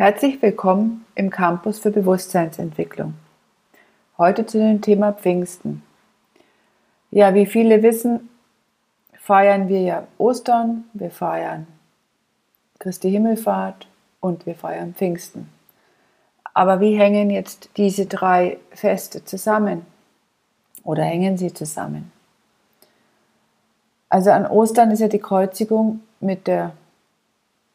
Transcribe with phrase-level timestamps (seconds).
[0.00, 3.12] Herzlich willkommen im Campus für Bewusstseinsentwicklung.
[4.16, 5.82] Heute zu dem Thema Pfingsten.
[7.10, 8.30] Ja, wie viele wissen,
[9.12, 11.66] feiern wir ja Ostern, wir feiern
[12.78, 13.88] Christi Himmelfahrt
[14.20, 15.50] und wir feiern Pfingsten.
[16.54, 19.84] Aber wie hängen jetzt diese drei Feste zusammen?
[20.82, 22.10] Oder hängen sie zusammen?
[24.08, 26.72] Also an Ostern ist ja die Kreuzigung mit der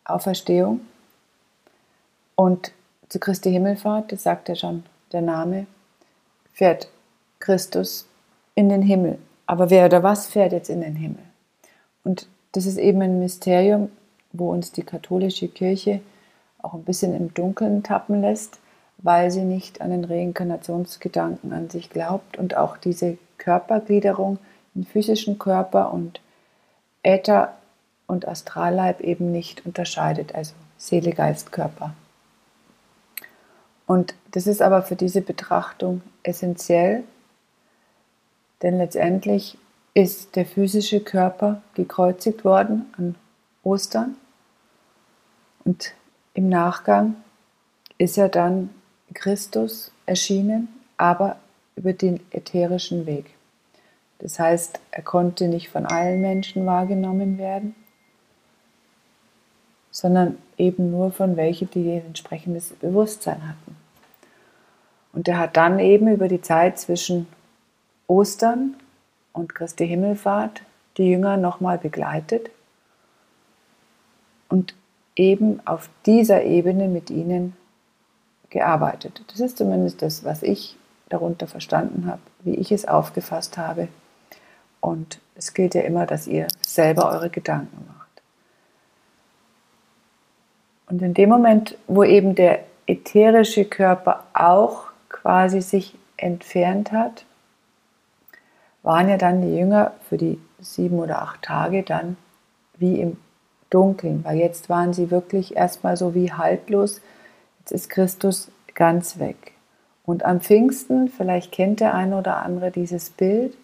[0.05, 0.79] Auferstehung
[2.35, 2.71] und
[3.09, 5.67] zu Christi Himmelfahrt, das sagt ja schon der Name,
[6.53, 6.89] fährt
[7.39, 8.07] Christus
[8.55, 9.19] in den Himmel.
[9.45, 11.23] Aber wer oder was fährt jetzt in den Himmel?
[12.03, 13.89] Und das ist eben ein Mysterium,
[14.33, 16.01] wo uns die katholische Kirche
[16.61, 18.59] auch ein bisschen im Dunkeln tappen lässt,
[18.97, 24.39] weil sie nicht an den Reinkarnationsgedanken an sich glaubt und auch diese Körpergliederung
[24.73, 26.21] in physischen Körper und
[27.03, 27.53] Äther
[28.07, 31.93] und Astralleib eben nicht unterscheidet, also Seele, Geist, Körper.
[33.87, 37.03] Und das ist aber für diese Betrachtung essentiell,
[38.61, 39.57] denn letztendlich
[39.93, 43.15] ist der physische Körper gekreuzigt worden an
[43.63, 44.15] Ostern
[45.63, 45.93] und
[46.33, 47.15] im Nachgang
[47.97, 48.69] ist er dann
[49.13, 51.37] Christus erschienen, aber
[51.75, 53.33] über den ätherischen Weg.
[54.19, 57.75] Das heißt, er konnte nicht von allen Menschen wahrgenommen werden,
[59.95, 63.77] sondern eben nur von welchen, die ein entsprechendes Bewusstsein hatten.
[65.13, 67.27] Und er hat dann eben über die Zeit zwischen
[68.05, 68.75] Ostern
[69.31, 70.63] und Christi Himmelfahrt
[70.97, 72.49] die Jünger nochmal begleitet
[74.49, 74.75] und
[75.15, 77.55] eben auf dieser Ebene mit ihnen
[78.49, 79.23] gearbeitet.
[79.29, 80.75] Das ist zumindest das, was ich
[81.07, 83.87] darunter verstanden habe, wie ich es aufgefasst habe.
[84.81, 88.04] Und es gilt ja immer, dass ihr selber eure Gedanken macht.
[90.87, 97.25] Und in dem Moment, wo eben der ätherische Körper auch quasi sich entfernt hat,
[98.83, 102.17] waren ja dann die Jünger für die sieben oder acht Tage dann
[102.77, 103.17] wie im
[103.69, 107.01] Dunkeln, weil jetzt waren sie wirklich erstmal so wie haltlos.
[107.59, 109.53] Jetzt ist Christus ganz weg.
[110.05, 113.57] Und am Pfingsten, vielleicht kennt der eine oder andere dieses Bild,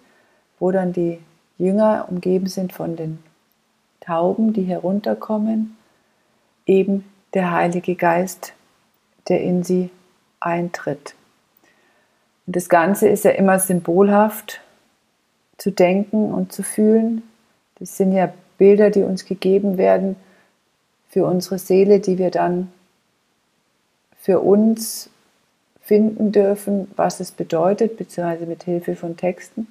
[0.60, 1.20] wo dann die
[1.60, 3.20] Jünger umgeben sind von den
[4.00, 5.78] Tauben, die herunterkommen,
[6.66, 8.54] eben der Heilige Geist,
[9.28, 9.90] der in sie
[10.40, 11.16] eintritt.
[12.48, 14.62] Und das Ganze ist ja immer symbolhaft
[15.58, 17.24] zu denken und zu fühlen.
[17.80, 20.16] Das sind ja Bilder, die uns gegeben werden
[21.10, 22.72] für unsere Seele, die wir dann
[24.20, 25.10] für uns
[25.82, 29.68] finden dürfen, was es bedeutet, beziehungsweise mit Hilfe von Texten.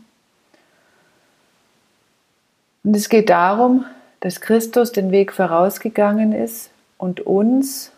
[2.83, 3.85] Und es geht darum,
[4.21, 6.71] dass Christus den Weg vorausgegangen ist
[7.01, 7.93] und uns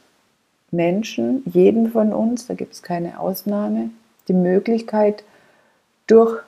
[0.70, 3.90] Menschen, jeden von uns, da gibt es keine Ausnahme,
[4.28, 5.24] die Möglichkeit
[6.06, 6.40] durch,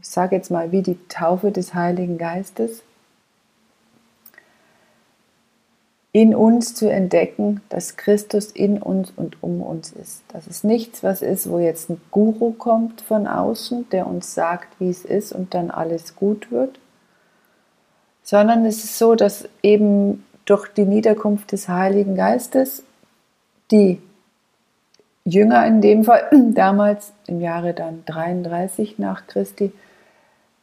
[0.00, 2.82] ich sage jetzt mal, wie die Taufe des Heiligen Geistes,
[6.12, 10.22] in uns zu entdecken, dass Christus in uns und um uns ist.
[10.28, 14.68] Das ist nichts, was ist, wo jetzt ein Guru kommt von außen, der uns sagt,
[14.78, 16.78] wie es ist und dann alles gut wird,
[18.22, 22.82] sondern es ist so, dass eben durch die Niederkunft des Heiligen Geistes
[23.70, 24.00] die
[25.24, 29.72] Jünger in dem Fall, damals im Jahre dann 33 nach Christi,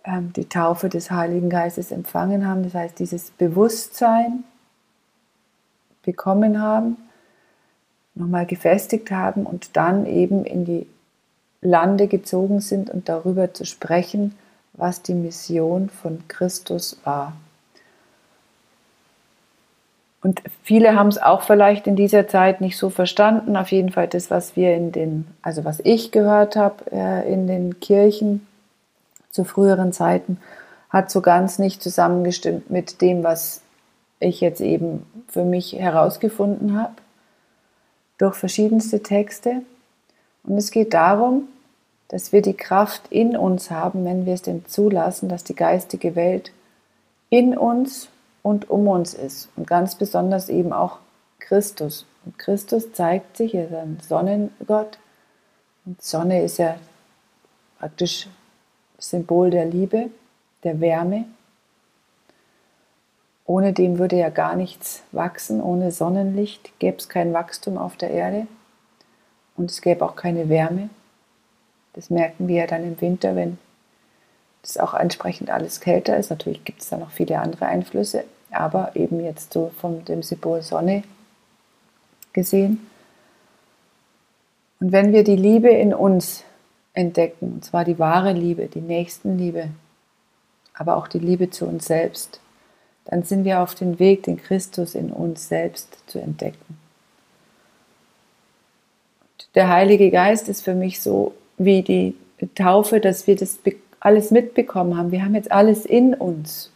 [0.03, 2.63] ähm, die Taufe des Heiligen Geistes empfangen haben.
[2.63, 4.43] Das heißt, dieses Bewusstsein
[6.01, 6.97] bekommen haben,
[8.15, 10.87] nochmal gefestigt haben und dann eben in die
[11.61, 14.35] Lande gezogen sind und darüber zu sprechen,
[14.73, 17.33] was die Mission von Christus war.
[20.25, 23.55] Und viele haben es auch vielleicht in dieser Zeit nicht so verstanden.
[23.55, 27.45] Auf jeden Fall das, was wir in den, also was ich gehört habe äh, in
[27.45, 28.47] den Kirchen
[29.29, 30.39] zu früheren Zeiten,
[30.89, 33.61] hat so ganz nicht zusammengestimmt mit dem, was
[34.19, 36.95] ich jetzt eben für mich herausgefunden habe
[38.17, 39.61] durch verschiedenste Texte.
[40.43, 41.49] Und es geht darum,
[42.07, 46.15] dass wir die Kraft in uns haben, wenn wir es denn zulassen, dass die geistige
[46.15, 46.51] Welt
[47.29, 48.09] in uns
[48.45, 49.49] und um uns ist.
[49.55, 50.99] Und ganz besonders eben auch
[51.39, 52.05] Christus.
[52.23, 54.99] Und Christus zeigt sich, er ist ein Sonnengott.
[55.83, 56.75] Und Sonne ist ja
[57.79, 58.27] praktisch
[58.99, 60.11] Symbol der Liebe,
[60.61, 61.25] der Wärme.
[63.47, 65.59] Ohne dem würde ja gar nichts wachsen.
[65.59, 68.45] Ohne Sonnenlicht gäbe es kein Wachstum auf der Erde.
[69.57, 70.91] Und es gäbe auch keine Wärme.
[71.93, 73.57] Das merken wir ja dann im Winter, wenn
[74.61, 76.29] es auch entsprechend alles kälter ist.
[76.29, 78.23] Natürlich gibt es da noch viele andere Einflüsse
[78.55, 81.03] aber eben jetzt so von dem Symbol Sonne
[82.33, 82.89] gesehen,
[84.79, 86.43] Und wenn wir die Liebe in uns
[86.93, 89.69] entdecken, und zwar die wahre Liebe, die Nächstenliebe,
[90.73, 92.39] aber auch die Liebe zu uns selbst,
[93.05, 96.77] dann sind wir auf dem Weg, den Christus in uns selbst zu entdecken.
[99.53, 102.15] Der Heilige Geist ist für mich so wie die
[102.55, 103.59] Taufe, dass wir das
[103.99, 105.11] alles mitbekommen haben.
[105.11, 106.71] Wir haben jetzt alles in uns.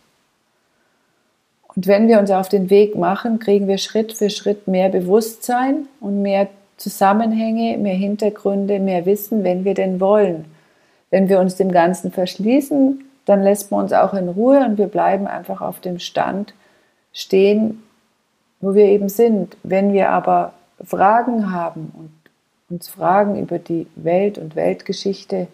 [1.79, 5.87] Und wenn wir uns auf den Weg machen, kriegen wir Schritt für Schritt mehr Bewusstsein
[6.01, 10.43] und mehr Zusammenhänge, mehr Hintergründe, mehr Wissen, wenn wir denn wollen.
[11.09, 14.87] Wenn wir uns dem Ganzen verschließen, dann lässt man uns auch in Ruhe und wir
[14.87, 16.53] bleiben einfach auf dem Stand
[17.13, 17.81] stehen,
[18.59, 19.55] wo wir eben sind.
[19.63, 20.51] Wenn wir aber
[20.83, 22.11] Fragen haben und
[22.69, 25.47] uns Fragen über die Welt und Weltgeschichte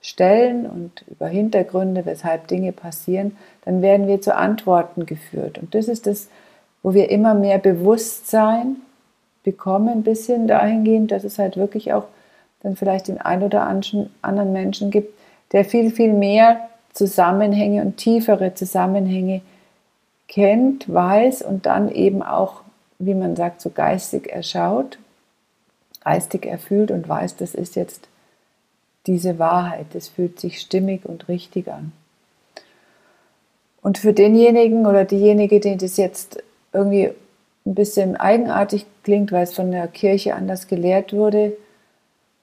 [0.00, 5.58] stellen und über Hintergründe, weshalb Dinge passieren, dann werden wir zu Antworten geführt.
[5.58, 6.28] Und das ist das,
[6.82, 8.76] wo wir immer mehr Bewusstsein
[9.42, 12.04] bekommen, bis hin dahingehend, dass es halt wirklich auch
[12.62, 15.18] dann vielleicht den ein oder anderen Menschen gibt,
[15.52, 19.42] der viel, viel mehr Zusammenhänge und tiefere Zusammenhänge
[20.28, 22.62] kennt, weiß und dann eben auch,
[22.98, 24.98] wie man sagt, so geistig erschaut,
[26.04, 28.08] geistig erfüllt und weiß, das ist jetzt
[29.06, 31.92] diese Wahrheit, das fühlt sich stimmig und richtig an.
[33.82, 36.42] Und für denjenigen oder diejenige, die das jetzt
[36.72, 37.10] irgendwie
[37.64, 41.56] ein bisschen eigenartig klingt, weil es von der Kirche anders gelehrt wurde,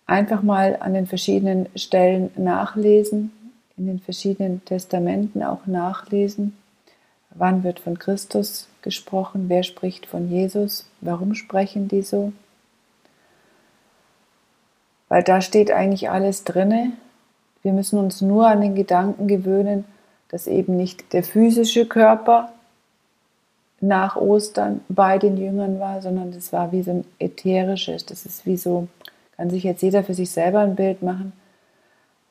[0.06, 3.32] einfach mal an den verschiedenen Stellen nachlesen,
[3.78, 6.58] in den verschiedenen Testamenten auch nachlesen.
[7.36, 9.46] Wann wird von Christus gesprochen?
[9.48, 10.90] Wer spricht von Jesus?
[11.02, 12.32] Warum sprechen die so?
[15.10, 16.92] Weil da steht eigentlich alles drinne.
[17.64, 19.86] Wir müssen uns nur an den Gedanken gewöhnen,
[20.30, 22.52] dass eben nicht der physische Körper
[23.80, 28.46] nach Ostern bei den Jüngern war, sondern das war wie so ein ätherisches, das ist
[28.46, 28.88] wie so,
[29.36, 31.34] kann sich jetzt jeder für sich selber ein Bild machen,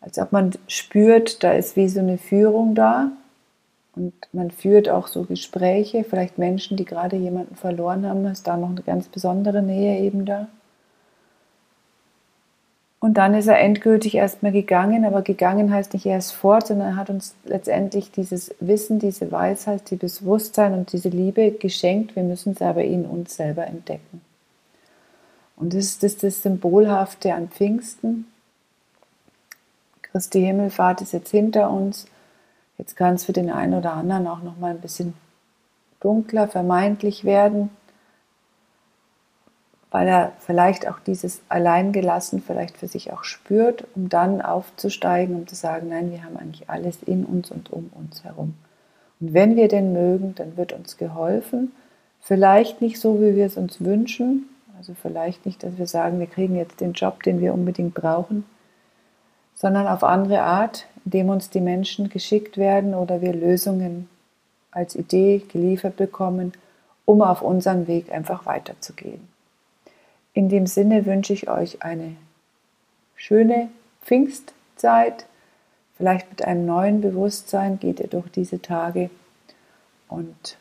[0.01, 3.13] als ob man spürt, da ist wie so eine Führung da
[3.95, 8.57] und man führt auch so Gespräche, vielleicht Menschen, die gerade jemanden verloren haben, ist da
[8.57, 10.49] noch eine ganz besondere Nähe eben da.
[12.99, 16.97] Und dann ist er endgültig erstmal gegangen, aber gegangen heißt nicht erst fort, sondern er
[16.97, 22.17] hat uns letztendlich dieses Wissen, diese Weisheit, dieses Bewusstsein und diese Liebe geschenkt.
[22.17, 24.23] Wir müssen es aber in uns selber entdecken.
[25.57, 28.27] Und das ist das, das Symbolhafte an Pfingsten.
[30.03, 32.07] Christi Himmelfahrt ist jetzt hinter uns.
[32.79, 35.15] Jetzt kann es für den einen oder anderen auch noch mal ein bisschen
[36.01, 37.71] dunkler, vermeintlich werden
[39.97, 45.47] weil er vielleicht auch dieses Alleingelassen vielleicht für sich auch spürt, um dann aufzusteigen, um
[45.47, 48.53] zu sagen, nein, wir haben eigentlich alles in uns und um uns herum.
[49.21, 51.73] Und wenn wir denn mögen, dann wird uns geholfen.
[52.21, 54.51] Vielleicht nicht so, wie wir es uns wünschen.
[54.77, 58.45] Also vielleicht nicht, dass wir sagen, wir kriegen jetzt den Job, den wir unbedingt brauchen,
[59.55, 64.11] sondern auf andere Art, indem uns die Menschen geschickt werden oder wir Lösungen
[64.73, 66.53] als Idee geliefert bekommen,
[67.07, 69.35] um auf unserem Weg einfach weiterzugehen.
[70.37, 72.15] In dem Sinne wünsche ich euch eine
[73.15, 73.71] schöne
[74.03, 75.25] Pfingstzeit.
[75.97, 79.09] Vielleicht mit einem neuen Bewusstsein geht ihr durch diese Tage
[80.09, 80.59] und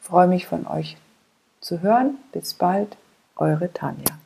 [0.00, 0.96] freue mich von euch
[1.60, 2.18] zu hören.
[2.32, 2.96] Bis bald,
[3.36, 4.18] eure Tanja.